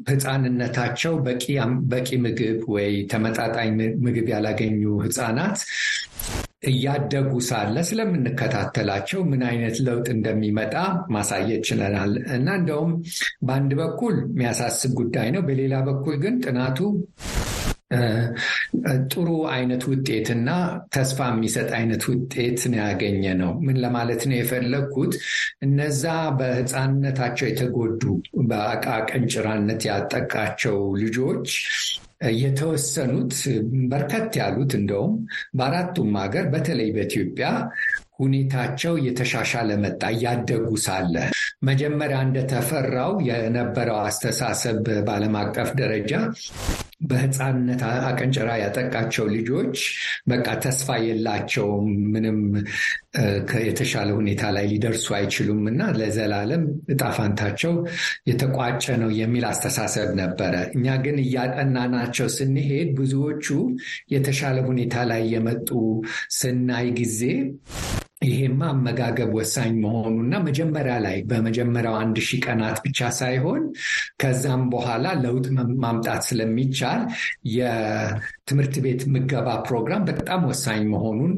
[0.05, 1.15] በህፃንነታቸው
[1.93, 3.71] በቂ ምግብ ወይ ተመጣጣኝ
[4.05, 5.59] ምግብ ያላገኙ ህፃናት
[6.69, 10.75] እያደጉ ሳለ ስለምንከታተላቸው ምን አይነት ለውጥ እንደሚመጣ
[11.15, 12.93] ማሳየት ችለናል እና እንደውም
[13.47, 16.81] በአንድ በኩል የሚያሳስብ ጉዳይ ነው። በሌላ በኩል ግን ጥናቱ
[19.09, 20.49] ጥሩ አይነት ውጤትና
[20.95, 25.13] ተስፋ የሚሰጥ አይነት ውጤት ነው ያገኘ ነው። ምን ለማለት ነው የፈለግኩት?
[25.67, 26.05] እነዛ
[26.39, 28.03] በህፃንነታቸው የተጎዱ
[28.51, 31.49] በአቃቀንጭራነት ያጠቃቸው ልጆች
[32.39, 33.35] የተወሰኑት
[33.91, 35.13] በርከት ያሉት እንደውም
[35.59, 37.49] በአራቱም ሀገር በተለይ በኢትዮጵያ
[38.19, 41.15] ሁኔታቸው የተሻሻለ መጣ እያደጉ ሳለ
[41.63, 46.13] መጀመሪያ እንደተፈራው የነበረው አስተሳሰብ በዓለም አቀፍ ደረጃ
[47.01, 49.77] በህፃንነት አቀንጨራ ያጠቃቸው ልጆች
[50.31, 52.39] በቃ ተስፋ የላቸውም፣ ምንም
[53.67, 57.75] የተሻለ ሁኔታ ላይ ሊደርሱ አይችሉም እና ለዘላለም እጣፋንታቸው
[58.31, 63.47] የተቋጨ ነው የሚል አስተሳሰብ ነበረ። እኛ ግን እያጠናናቸው ስንሄድ ብዙዎቹ
[64.15, 65.71] የተሻለ ሁኔታ ላይ የመጡ
[66.39, 67.23] ስናይ ጊዜ
[68.23, 73.63] ይሄማ አመጋገብ ወሳኝ መሆኑና መጀመሪያ ላይ በመጀመሪያው አንድ ሺህ ቀናት ብቻ ሳይሆን
[74.23, 75.47] ከዛም በኋላ ለውጥ
[75.83, 77.03] ማምጣት ስለሚቻል
[77.53, 81.33] የትምህርት ቤት ምገባ ፕሮግራም በጣም ወሳኝ መሆኑን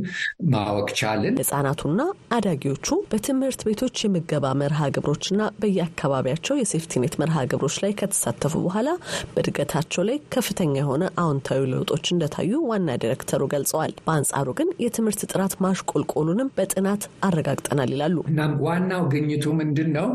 [0.53, 2.01] ማወቅ ቻልን። ህጻናቱና
[2.37, 5.29] አዳጊዎቹ በትምህርት ቤቶች የምገባ መርሃ ግብሮችና
[5.61, 8.89] በየአካባቢያቸው የሴፍቲኔት መርሃ ግብሮች ላይ ከተሳተፉ በኋላ
[9.35, 16.51] በእድገታቸው ላይ ከፍተኛ የሆነ አዎንታዊ ለውጦች እንደታዩ ዋና ዲሬክተሩ ገልጸዋል። በአንጻሩ ግን የትምህርት ጥራት ማሽቆልቆሉንም
[16.71, 20.07] በጥናት አረጋግጠናል ይላሉ። እናም ዋናው ግኝቱ ምንድን ነው?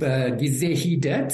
[0.00, 1.32] በጊዜ ሂደት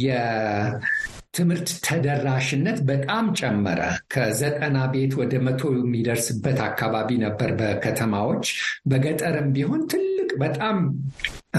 [0.00, 3.80] የትምህርት ተደራሽነት በጣም ጨመረ።
[4.14, 8.46] ከዘጠና ቤት ወደ መቶ የሚደርስበት አካባቢ ነበር በከተማዎች።
[8.86, 9.82] በገጠርም ቢሆን
[10.32, 10.76] ትልቅ በጣም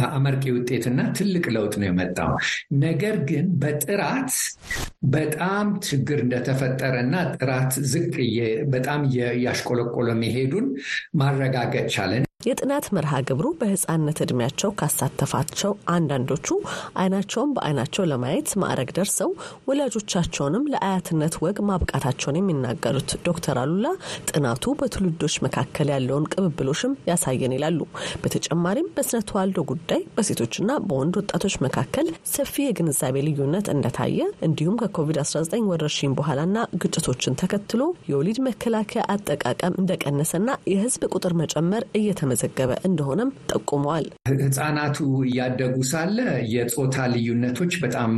[0.10, 2.32] አመርቂ ውጤትና ትልቅ ለውጥ ነው የመጣው።
[2.82, 4.32] ነገር ግን በጥራት
[5.12, 8.14] በጣም ችግር እንደተፈጠረና ጥራት ዝቅ
[8.70, 9.02] በጣም
[9.46, 10.68] ያሽቆለቆለ መሄዱን
[11.16, 16.48] ማረጋገጥ ቻለን። የጥናት መርሃ ግብሩ በህፃንነት እድሜያቸው ካሳተፋቸው አንዳንዶቹ
[17.02, 19.30] አይናቸውን በአይናቸው ለማየት ማዕረግ ደርሰው
[19.72, 23.88] ወላጆቻቸውንም ለአያትነት ወግ ማብቃታቸውን የሚናገሩት ዶክተር አሉላ
[24.32, 27.80] ጥናቱ በትውልዶች መካከል ያለውን ቅብብሎሽም ያሳየን ይላሉ።
[28.24, 36.12] በተጨማሪም በስነ ተዋልዶ ጉዳይ በሴቶችና በወንድ ወጣቶች መካከል ሰፊ የግንዛቤ ልዩነት እንደታየ እንዲሁም ከኮቪድ-19 ወረርሽኝ
[36.18, 40.38] በኋላና ግጭቶችን ተከትሎ የወሊድ መከላከያ አጠቃቀም እንደቀነሰና
[40.72, 46.18] የህዝብ ቁጥር መጨመር እየተ መዘገበ እንደሆነም ጠቁመዋል። ህጻናቱ እያደጉ ሳለ
[46.54, 48.12] የፆታ ልዩነቶች በጣም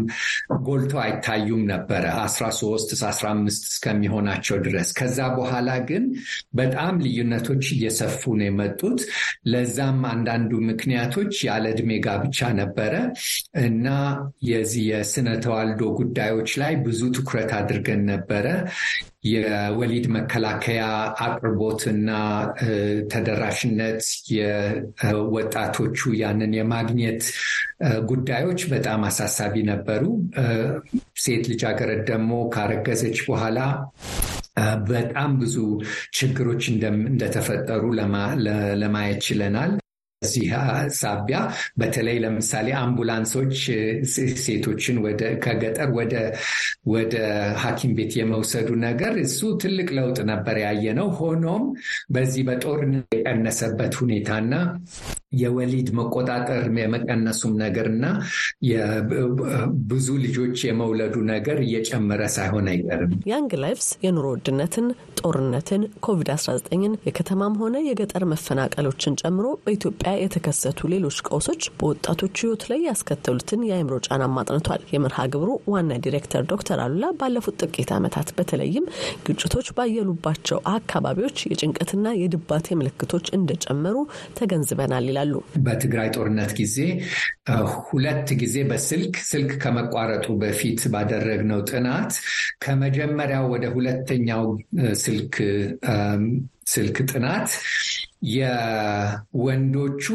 [0.66, 6.04] ጎልተው አይታዩም ነበረ 13 15 እስከሚሆናቸው ድረስ። ከዛ በኋላ ግን
[6.56, 9.00] በጣም ልዩነቶች እየሰፉ ነው የመጡት።
[9.54, 12.94] ለዛም አንዳንዱ ምክንያቶች ያለ ዕድሜ ጋብቻ ነበረ
[13.64, 13.88] እና
[14.50, 18.46] የዚህ የስነ ተዋልዶ ጉዳዮች ላይ ብዙ ትኩረት አድርገን ነበረ።
[19.24, 20.82] የወሊድ መከላከያ
[21.26, 22.10] አቅርቦትና
[23.14, 24.02] ተደራሽነት
[24.34, 27.24] የወጣቶቹ ያንን የማግኘት
[28.10, 30.04] ጉዳዮች በጣም አሳሳቢ ነበሩ።
[31.24, 33.60] ሴት ልጃገረድ ደግሞ ካረገዘች በኋላ
[34.90, 35.56] በጣም ብዙ
[36.18, 37.84] ችግሮች እንደተፈጠሩ
[38.82, 39.72] ለማየት ችለናል።
[40.24, 40.50] በዚህ
[40.98, 41.38] ሳቢያ
[41.80, 43.56] በተለይ ለምሳሌ አምቡላንሶች
[44.44, 44.98] ሴቶችን
[45.44, 45.90] ከገጠር
[46.94, 47.16] ወደ
[47.64, 51.64] ሐኪም ቤት የመውሰዱ ነገር እሱ ትልቅ ለውጥ ነበር ያየ ነው። ሆኖም
[52.16, 54.54] በዚህ በጦርነት የቀነሰበት ሁኔታና
[55.42, 58.06] የወሊድ መቆጣጠር የመቀነሱም ነገር እና
[59.92, 64.88] ብዙ ልጆች የመውለዱ ነገር እየጨመረ ሳይሆን አይቀርም። Young Lives የኑሮ ውድነትን፣
[65.22, 73.66] ጦርነትን፣ ኮቪድ-19ን፣ የከተማም ሆነ የገጠር መፈናቀሎችን ጨምሮ በኢትዮጵያ የተከሰቱ ሌሎች ቀውሶች በወጣቶች ሕይወት ላይ ያስከተሉትን
[73.68, 78.86] የአእምሮ ጫና አጥንቷል። የመርሃ ግብሩ ዋና ዲሬክተር ዶክተር አሉላ ባለፉት ጥቂት ዓመታት በተለይም
[79.28, 83.96] ግጭቶች ባየሉባቸው አካባቢዎች የጭንቀትና የድባቴ ምልክቶች እንደጨመሩ
[84.40, 85.23] ተገንዝበናል ይላል።
[85.66, 86.78] በትግራይ ጦርነት ጊዜ
[87.84, 92.14] ሁለት ጊዜ በስልክ ስልክ ከመቋረጡ በፊት ባደረግነው ጥናት
[92.66, 94.46] ከመጀመሪያው ወደ ሁለተኛው
[95.04, 95.36] ስልክ
[96.74, 97.50] ስልክ ጥናት
[98.36, 100.06] የወንዶቹ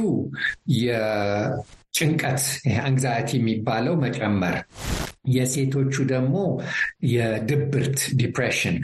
[0.79, 2.45] የጭንቀት
[2.85, 4.57] አንግዛይቲ የሚባለው መጨመር
[5.35, 6.37] የሴቶቹ ደግሞ
[7.13, 8.77] የድብርት ዲፕሬሽን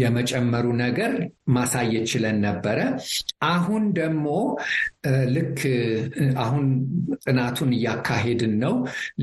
[0.00, 1.12] የመጨመሩ ነገር
[1.54, 2.78] ማሳየት ችለን ነበረ።
[3.50, 4.26] አሁን ደግሞ
[5.34, 5.58] ልክ
[6.42, 6.64] አሁን
[7.24, 8.74] ጥናቱን እያካሄድን ነው።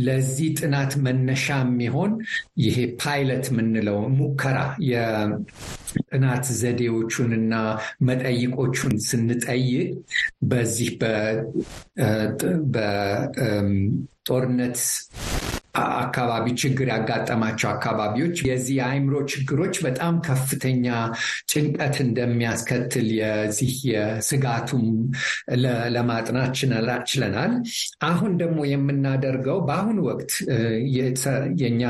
[0.06, 2.12] ለዚህ ጥናት መነሻ የሚሆን
[2.64, 4.58] ይሄ ፓይለት የምንለው ሙከራ
[4.90, 7.54] የጥናት ዘዴዎቹንና
[8.08, 9.88] መጠይቆቹን ስንጠይቅ
[10.46, 10.90] በዚህ
[12.74, 14.80] በጦርነት
[15.76, 20.86] አካባቢ ችግር ያጋጠማቸው አካባቢዎች የዚህ የአእምሮ ችግሮች በጣም ከፍተኛ
[21.52, 24.86] ጭንቀት እንደሚያስከትል የዚህ የስጋቱም
[25.96, 26.52] ለማጥናት
[27.12, 27.54] ችለናል።
[28.08, 30.34] አሁን ደግሞ የምናደርገው በአሁኑ ወቅት
[31.64, 31.84] የኛ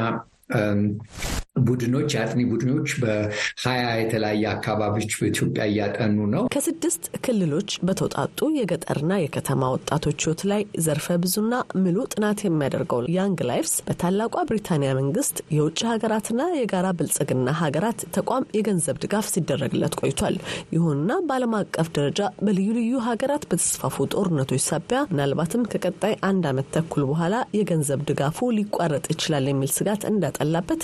[1.56, 10.20] ቡድኖች የአጥኒ ቡድኖች በሀያ የተለያየ አካባቢዎች በኢትዮጵያ እያጠኑ ነው። ከስድስት ክልሎች በተውጣጡ የገጠርና የከተማ ወጣቶች
[10.24, 16.88] ሕይወት ላይ ዘርፈ ብዙና ምሉ ጥናት የሚያደርገው Young Lives በታላቋ ብሪታንያ መንግስት የውጭ ሀገራትና የጋራ
[16.98, 20.38] ብልጽግና ሀገራት ተቋም የገንዘብ ድጋፍ ሲደረግለት ቆይቷል።
[20.76, 27.04] ይሁንና በዓለም አቀፍ ደረጃ በልዩ ልዩ ሀገራት በተስፋፉ ጦርነቶች ሳቢያ ምናልባትም ከቀጣይ አንድ ዓመት ተኩል
[27.10, 30.82] በኋላ የገንዘብ ድጋፉ ሊቋረጥ ይችላል የሚል ስጋት እንዳጠላበት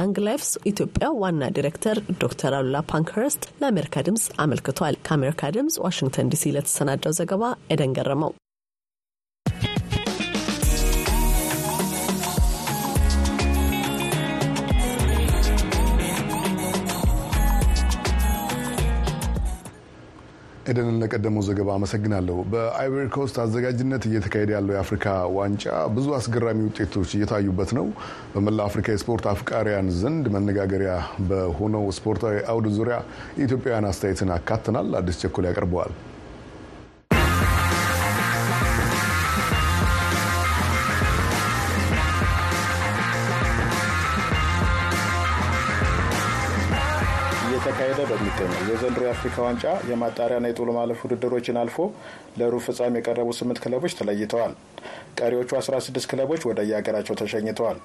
[0.00, 6.30] የ Young Lives ኢትዮጵያ ዋና ዲሬክተር ዶክተር አሉላ ፓንክረስት ለአሜሪካ ድምፅ አመልክቷል። ከአሜሪካ ድምፅ ዋሽንግተን
[6.32, 7.42] ዲሲ ለተሰናዳው ዘገባ
[7.74, 8.32] ኤደን ገረመው።
[20.66, 27.72] ኤደንን ለቀደመው ዘገባ አመሰግናለሁ። በአይቨሪ ኮስት አዘጋጅነት እየተካሄደ ያለው የአፍሪካ ዋንጫ ብዙ አስገራሚ ውጤቶች እየታዩበት
[27.78, 27.86] ነው።
[28.34, 30.92] በመላ አፍሪካ የስፖርት አፍቃሪያን ዘንድ መነጋገሪያ
[31.30, 32.98] በሆነው ስፖርታዊ አውድ ዙሪያ
[33.38, 35.92] የኢትዮጵያውያን አስተያየትን አካትናል። አዲስ ቸኮል ያቀርበዋል።
[48.70, 51.76] የዘንድሮ የአፍሪካ ዋንጫ የማጣሪያና የጥሎ ማለፍ ውድድሮችን አልፎ
[52.40, 54.52] ለሩብ ፍጻሜ የቀረቡ ስምንት ክለቦች ተለይተዋል።
[55.20, 57.78] ቀሪዎቹ 16 ክለቦች ወደ የሀገራቸው ተሸኝተዋል።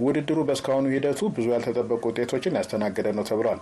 [0.00, 3.60] ውድድሩ በእስካሁኑ ሂደቱ ብዙ ያልተጠበቁ ውጤቶችን ያስተናገደ ነው ተብሏል።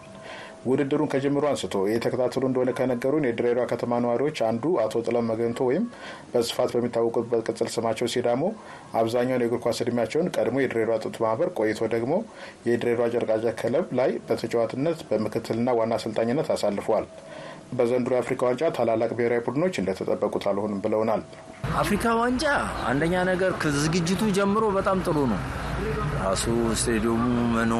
[0.64, 5.85] ውድድሩን ከጅምሩ አንስቶ የተከታተሉ እንደሆነ ከነገሩን የድሬዳዋ ከተማ ነዋሪዎች አንዱ አቶ ጥለም መገንቶ ወይም
[6.33, 8.42] በስፋት በሚታወቁበት ቅጽል ስማቸው ሲዳሞ
[9.01, 12.12] አብዛኛውን የእግር ኳስ እድሜያቸውን ቀድሞ የድሬዳዋ ጡት ማህበር ቆይቶ ደግሞ
[12.68, 17.07] የድሬዳዋ ጨርቃጨር ክለብ ላይ በተጫዋትነት በምክትልና ዋና አሰልጣኝነት አሳልፈዋል።
[17.73, 21.23] በዘንድሮ የአፍሪካ ዋንጫ ታላላቅ ብሔራዊ ቡድኖች እንደተጠበቁት አልሆንም ብለውናል።
[21.81, 22.44] አፍሪካ ዋንጫ
[22.90, 25.40] አንደኛ ነገር ከዝግጅቱ ጀምሮ በጣም ጥሩ ነው።
[26.23, 26.44] ራሱ
[26.81, 27.73] ስቴዲየሙ ምኑ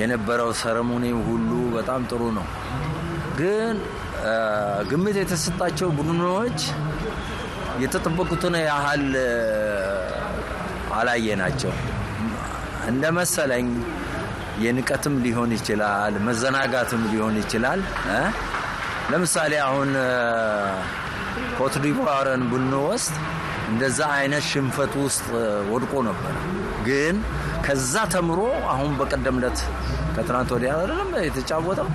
[0.00, 2.46] የነበረው ሰረሞኒ ሁሉ በጣም ጥሩ ነው።
[3.38, 3.76] ግን
[4.90, 6.58] ግምት የተሰጣቸው ቡድኖች
[7.82, 9.04] የተጠበቁትን ያህል
[10.96, 11.72] አላየናቸው።
[12.88, 13.66] እንደ መሰለኝ
[14.58, 17.80] የንቀትም ሊሆን ይችላል፣ መዘናጋትም ሊሆን ይችላል።
[19.10, 19.90] ለምሳሌ አሁን
[21.58, 23.16] ኮትዲቫርን ብንወስድ
[23.68, 25.26] እንደዛ አይነት ሽንፈት ውስጥ
[25.70, 26.34] ወድቆ ነበር።
[26.86, 27.16] ግን
[27.66, 28.40] ከዛ ተምሮ
[28.72, 29.58] አሁን በቀደም ዕለት
[30.14, 31.88] ከትናንት ወዲያ አይደለም የተጫወተው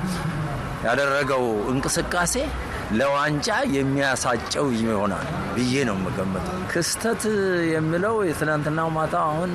[0.85, 2.35] ያደረገው እንቅስቃሴ
[2.91, 7.23] ለዋንጫ የሚያሳጨው ይሆናል ብዬ ነው የምገምተው። ክስተት
[7.73, 9.53] የሚለው የትናንትናው ማታ አሁን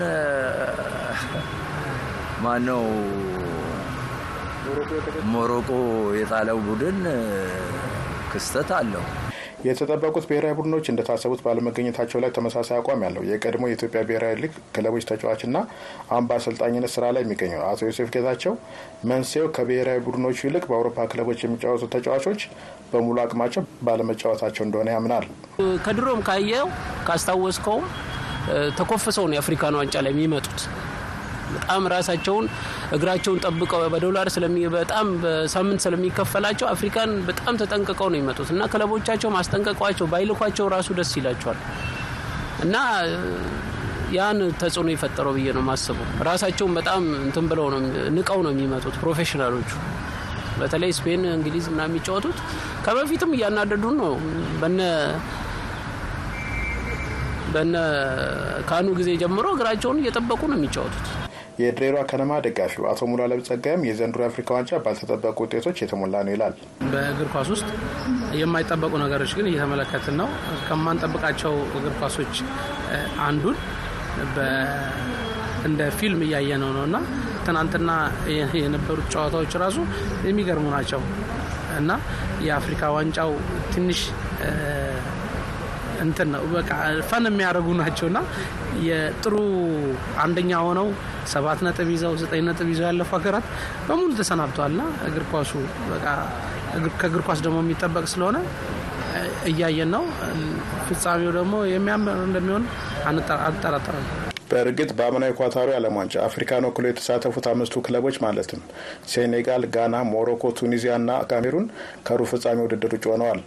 [2.45, 2.85] ማነው
[5.33, 5.71] ሞሮቆ
[6.21, 7.01] የጣለው ቡድን
[8.33, 9.05] ክስተት አለው።
[9.67, 15.57] የተጠበቁት ብሔራዊ ቡድኖች እንደታሰቡት ባለመገኘታቸው ላይ ተመሳሳይ አቋም ያለው የቀድሞ የኢትዮጵያ ብሔራዊ ሊግ ክለቦች ተጫዋችና
[16.11, 18.55] አሁን በአሰልጣኝነት ስራ ላይ የሚገኘው አቶ ዮሴፍ ጌታቸው
[19.11, 22.43] መንስኤው ከብሔራዊ ቡድኖቹ ይልቅ በአውሮፓ ክለቦች የሚጫወቱ ተጫዋቾች
[22.93, 25.27] በሙሉ አቅማቸው ባለመጫወታቸው እንደሆነ ያምናል።
[25.87, 26.69] ከድሮም ካየው
[27.09, 27.87] ካስታወስከውም
[28.79, 30.59] ተኮፍሰው ነው የአፍሪካን ዋንጫ ላይ የሚመጡት።
[31.53, 32.47] በጣም ራሳቸውን
[32.93, 34.29] እግራቸውን ጠብቀው በዶላር
[34.77, 41.61] በጣም በሳምንት ስለሚከፈላቸው አፍሪካን በጣም ተጠንቅቀው ነው የሚመጡት እና ክለቦቻቸው ማስጠንቀቋቸው ባይልኳቸው ራሱ ደስ ይላቸዋል
[42.63, 42.77] እና
[44.15, 47.81] ያን ተጽዕኖ የፈጠረው ብዬ ነው ማስበው። ራሳቸውን በጣም እንትን ብለው ነው
[48.17, 49.71] ንቀው ነው የሚመጡት ፕሮፌሽናሎቹ።
[50.61, 52.39] በተለይ ስፔን፣ እንግሊዝ እና የሚጫወቱት
[52.85, 54.13] ከበፊትም እያናደዱን ነው
[54.61, 54.81] በነ
[57.53, 57.75] በነ
[58.69, 61.07] ካኑ ጊዜ ጀምሮ እግራቸውን እየጠበቁ ነው የሚጫወቱት።
[61.59, 66.55] የድሬዳዋ ከነማ ደጋፊው አቶ ሙሉዓለም ጸጋይም የዘንድሮ የአፍሪካ ዋንጫ ባልተጠበቁ ውጤቶች የተሞላ ነው ይላል።
[66.93, 67.69] በእግር ኳስ ውስጥ
[68.41, 70.29] የማይጠበቁ ነገሮች ግን እየተመለከትን ነው።
[70.67, 72.35] ከማንጠብቃቸው እግር ኳሶች
[73.27, 73.57] አንዱን
[75.67, 76.97] እንደ ፊልም እያየነው ነው እና
[77.47, 77.91] ትናንትና
[78.59, 79.79] የነበሩት ጨዋታዎች ራሱ
[80.27, 81.01] የሚገርሙ ናቸው
[81.79, 81.91] እና
[82.47, 83.31] የአፍሪካ ዋንጫው
[83.75, 84.01] ትንሽ
[86.05, 86.71] እንትን ነው በቃ
[87.09, 88.19] ፈን የሚያደርጉ ናቸው እና
[88.87, 89.35] የጥሩ
[90.25, 90.89] አንደኛ ሆነው
[91.27, 93.47] ሰባት ነጥብ ይዘው ዘጠኝ ነጥብ ይዘው ያለፉ ሀገራት
[93.89, 95.53] በሙሉ ተሰናብተዋል ና እግር ኳሱ
[95.91, 96.07] በቃ
[97.01, 98.39] ከእግር ኳስ ደግሞ የሚጠበቅ ስለሆነ
[99.47, 100.05] እያየን ነው።
[100.87, 102.65] ፍጻሜው ደግሞ የሚያምር እንደሚሆን
[103.09, 108.61] አንጠራጠርም። በእርግጥ በአምናዊ ኳታሩ የዓለም ዋንጫ አፍሪካን ወክሎ የተሳተፉት አምስቱ ክለቦች ማለትም
[109.13, 111.67] ሴኔጋል፣ ጋና፣ ሞሮኮ፣ ቱኒዚያ እና ካሜሩን
[112.07, 113.41] ከሩብ ፍጻሜ ውድድር ውጭ ሆነዋል።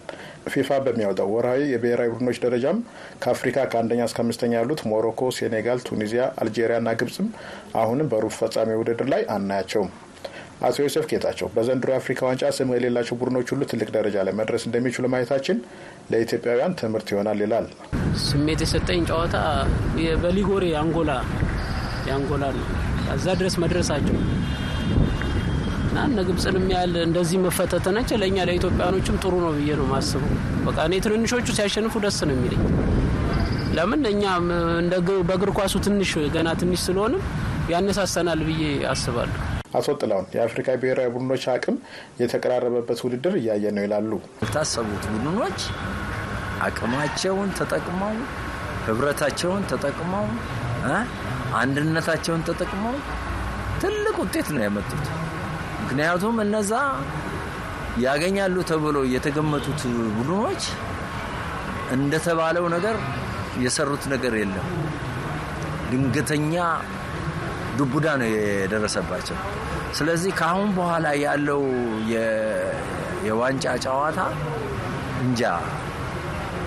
[0.49, 2.77] ፊፋ በሚያወጣው ወርሃዊ የብሔራዊ ቡድኖች ደረጃም
[3.23, 7.29] ከአፍሪካ ከአንደኛ እስከ አምስተኛ ያሉት ሞሮኮ፣ ሴኔጋል፣ ቱኒዚያ፣ አልጄሪያ እና ግብጽም
[7.75, 9.91] አሁንም በሩብ ፍጻሜ ውድድር ላይ አናያቸውም።
[10.61, 15.05] አቶ ዮሴፍ ጌታቸው በዘንድሮ የአፍሪካ ዋንጫ ስም የሌላቸው ቡድኖች ሁሉ ትልቅ ደረጃ ላይ መድረስ እንደሚችሉ
[15.13, 15.57] ማየታችን
[16.11, 17.67] ለኢትዮጵያውያን ትምህርት ይሆናል ይላል።
[18.25, 19.35] ስሜት የሰጠኝ ጨዋታ
[20.23, 21.11] በሊጎሬ አንጎላ
[22.07, 22.65] የአንጎላ ነው።
[23.15, 24.17] እዛ ድረስ መድረሳቸው
[25.89, 30.33] እና እነ ግብፅንም ያህል እንደዚህ መፈተተነች ለእኛ ለኢትዮጵያኖችም ጥሩ ነው ብዬ ነው ማስበው።
[30.67, 32.63] በቃ እኔ ትንንሾቹ ሲያሸንፉ ደስ ነው የሚለኝ።
[33.77, 34.23] ለምን እኛ
[35.29, 37.23] በእግር ኳሱ ትንሽ ገና ትንሽ ስለሆንም
[37.73, 39.39] ያነሳሰናል ብዬ አስባለሁ።
[39.69, 41.75] አቶ ጥላውን የአፍሪካ ብሔራዊ ቡድኖች አቅም
[42.21, 45.59] የተቀራረበበት ውድድር እያየ ነው ይላሉ። የታሰቡት ቡድኖች
[46.67, 48.15] አቅማቸውን ተጠቅመው
[48.87, 50.25] ህብረታቸውን ተጠቅመው
[51.59, 52.95] አንድነታቸውን ተጠቅመው
[53.81, 55.05] ትልቅ ውጤት ነው ያመጡት።
[55.81, 56.73] ምክንያቱም እነዛ
[58.03, 59.81] ያገኛሉ ተብሎ የተገመቱት
[60.17, 60.63] ቡድኖች
[61.91, 62.97] እንደተባለው ነገር
[63.63, 64.67] የሰሩት ነገር የለም።
[65.89, 66.55] ድንገተኛ
[67.79, 69.37] ዱቡዳ ነው የደረሰባቸው።
[69.97, 71.61] ስለዚህ ከአሁን በኋላ ያለው
[73.27, 74.19] የዋንጫ ጨዋታ
[75.23, 75.43] እንጃ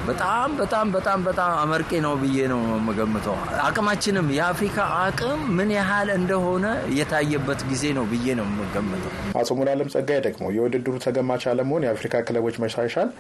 [0.07, 6.65] በጣም በጣም በጣም በጣም አመርቂ ነው ብዬ ነው የምገምተው። አቅማችንም የአፍሪካ አቅም ምን ያህል እንደሆነ
[6.99, 12.59] የታየበት ጊዜ ነው ብዬ ነው የምገምተው። አቶ ሙሉዓለም ጸጋይ ደግሞ የውድድሩ ተገማች አለመሆን የአፍሪካ ክለቦች
[12.65, 13.11] መሻሻል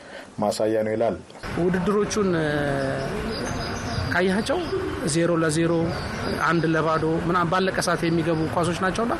[0.42, 1.18] ማሳያ ነው ይላል።
[1.62, 2.30] ውድድሮቹን
[4.12, 4.58] ካያቸው
[5.12, 5.72] ዜሮ ለዜሮ
[6.48, 9.14] አንድ ለባዶ ምናምን ባለቀ ሰዓት የሚገቡ ኳሶች ናቸውና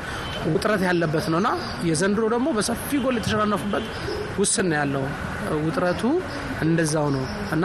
[0.53, 1.49] ውጥረት ያለበት ነውና
[1.89, 3.87] የዘንድሮ ደግሞ በሰፊ ጎል የተሸናነፉበት
[4.39, 5.05] ውስን ያለው።
[5.65, 6.03] ውጥረቱ
[6.65, 7.65] እንደዛው ነው እና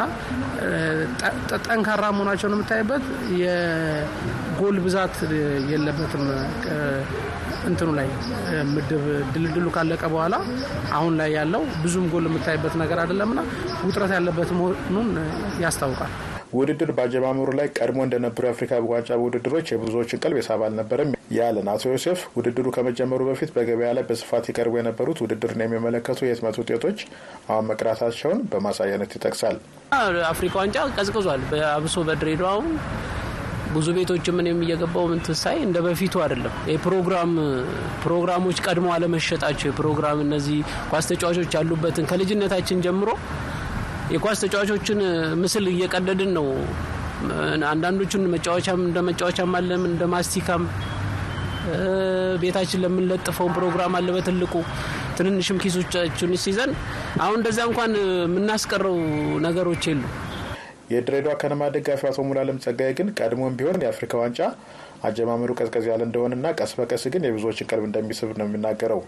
[1.68, 3.04] ጠንካራ መሆናቸውን የምታይበት
[3.42, 5.16] የጎል ብዛት
[5.72, 6.24] የለበትም።
[7.68, 8.08] እንትኑ ላይ
[8.74, 9.04] ምድብ
[9.34, 10.36] ድልድሉ ካለቀ በኋላ
[10.98, 13.40] አሁን ላይ ያለው ብዙም ጎል የምታይበት ነገር አይደለምና
[13.86, 15.10] ውጥረት ያለበት መሆኑን
[15.62, 16.14] ያስታውቃል።
[16.54, 22.20] ውድድር በአጀማመሩ ላይ ቀድሞ እንደነበሩ የአፍሪካ ዋንጫ ውድድሮች የብዙዎችን ቀልብ የሳብ አልነበረም ያለን አቶ ዮሴፍ
[22.38, 27.00] ውድድሩ ከመጀመሩ በፊት በገበያ ላይ በስፋት ይቀርቡ የነበሩት ውድድርን የሚመለከቱ የህትመት ውጤቶች
[27.50, 29.58] አሁን መቅራታቸውን በማሳያነት ይጠቅሳል።
[30.30, 32.54] አፍሪካ ዋንጫ ቀዝቅዟል። አብሶ በድሬዳዋ
[33.74, 37.32] ብዙ ቤቶች ምንም እየገባው ምንት ሳይ እንደ በፊቱ አይደለም። የፕሮግራም
[38.04, 40.60] ፕሮግራሞች ቀድሞ አለመሸጣቸው የፕሮግራም እነዚህ
[40.92, 43.10] ኳስ ተጫዋቾች ያሉበትን ከልጅነታችን ጀምሮ
[44.14, 45.00] የኳስ ተጫዋቾችን
[45.42, 46.48] ምስል እየቀደድን ነው።
[47.70, 50.64] አንዳንዶቹን መጫወቻም እንደ መጫወቻም አለም እንደ ማስቲካም
[52.42, 54.54] ቤታችን ለምንለጥፈውን ፕሮግራም አለ በትልቁ
[55.18, 56.72] ትንንሽም ኪሶቻችን ሲይዘን
[57.24, 57.92] አሁን እንደዛ እንኳን
[58.24, 58.98] የምናስቀረው
[59.48, 60.04] ነገሮች የሉ።
[60.92, 64.40] የድሬዳዋ ከነማ ደጋፊ አቶ ሙሉዓለም ጸጋዬ ግን ቀድሞም ቢሆን የአፍሪካ ዋንጫ
[65.08, 69.02] አጀማመሩ ቀዝቀዝ ያለ እንደሆነና ቀስ በቀስ ግን የብዙዎችን ቀልብ እንደሚስብ ነው የሚናገረው።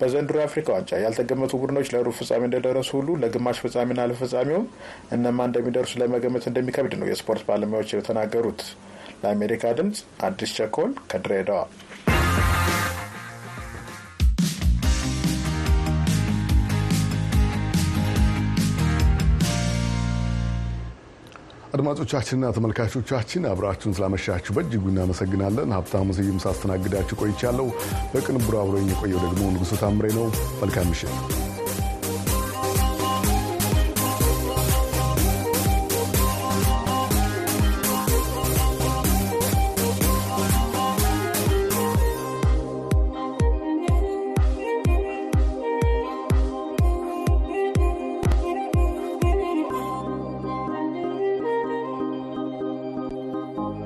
[0.00, 4.66] በዘንድሮ የአፍሪካ ዋንጫ ያልተገመቱ ቡድኖች ለሩብ ፍጻሜ እንደደረሱ ሁሉ ለግማሽ ፍጻሜና ለፍጻሜውም
[5.16, 8.62] እነማ እንደሚደርሱ ለመገመት እንደሚከብድ ነው የስፖርት ባለሙያዎች የተናገሩት።
[9.22, 11.62] ለአሜሪካ ድምጽ አዲስ ቸኮል ከድሬዳዋ።
[21.76, 27.68] አድማጮቻችንና ተመልካቾቻችን አብራችሁን ስላመሻችሁ በእጅጉ እናመሰግናለን። ሀብታሙ ስዩም ሳስተናግዳችሁ ቆይቻለሁ።
[28.14, 30.28] በቅንብሩ አብሮኝ የቆየው ደግሞ ንጉሱ ታምሬ ነው።
[30.62, 31.14] መልካም ምሽት።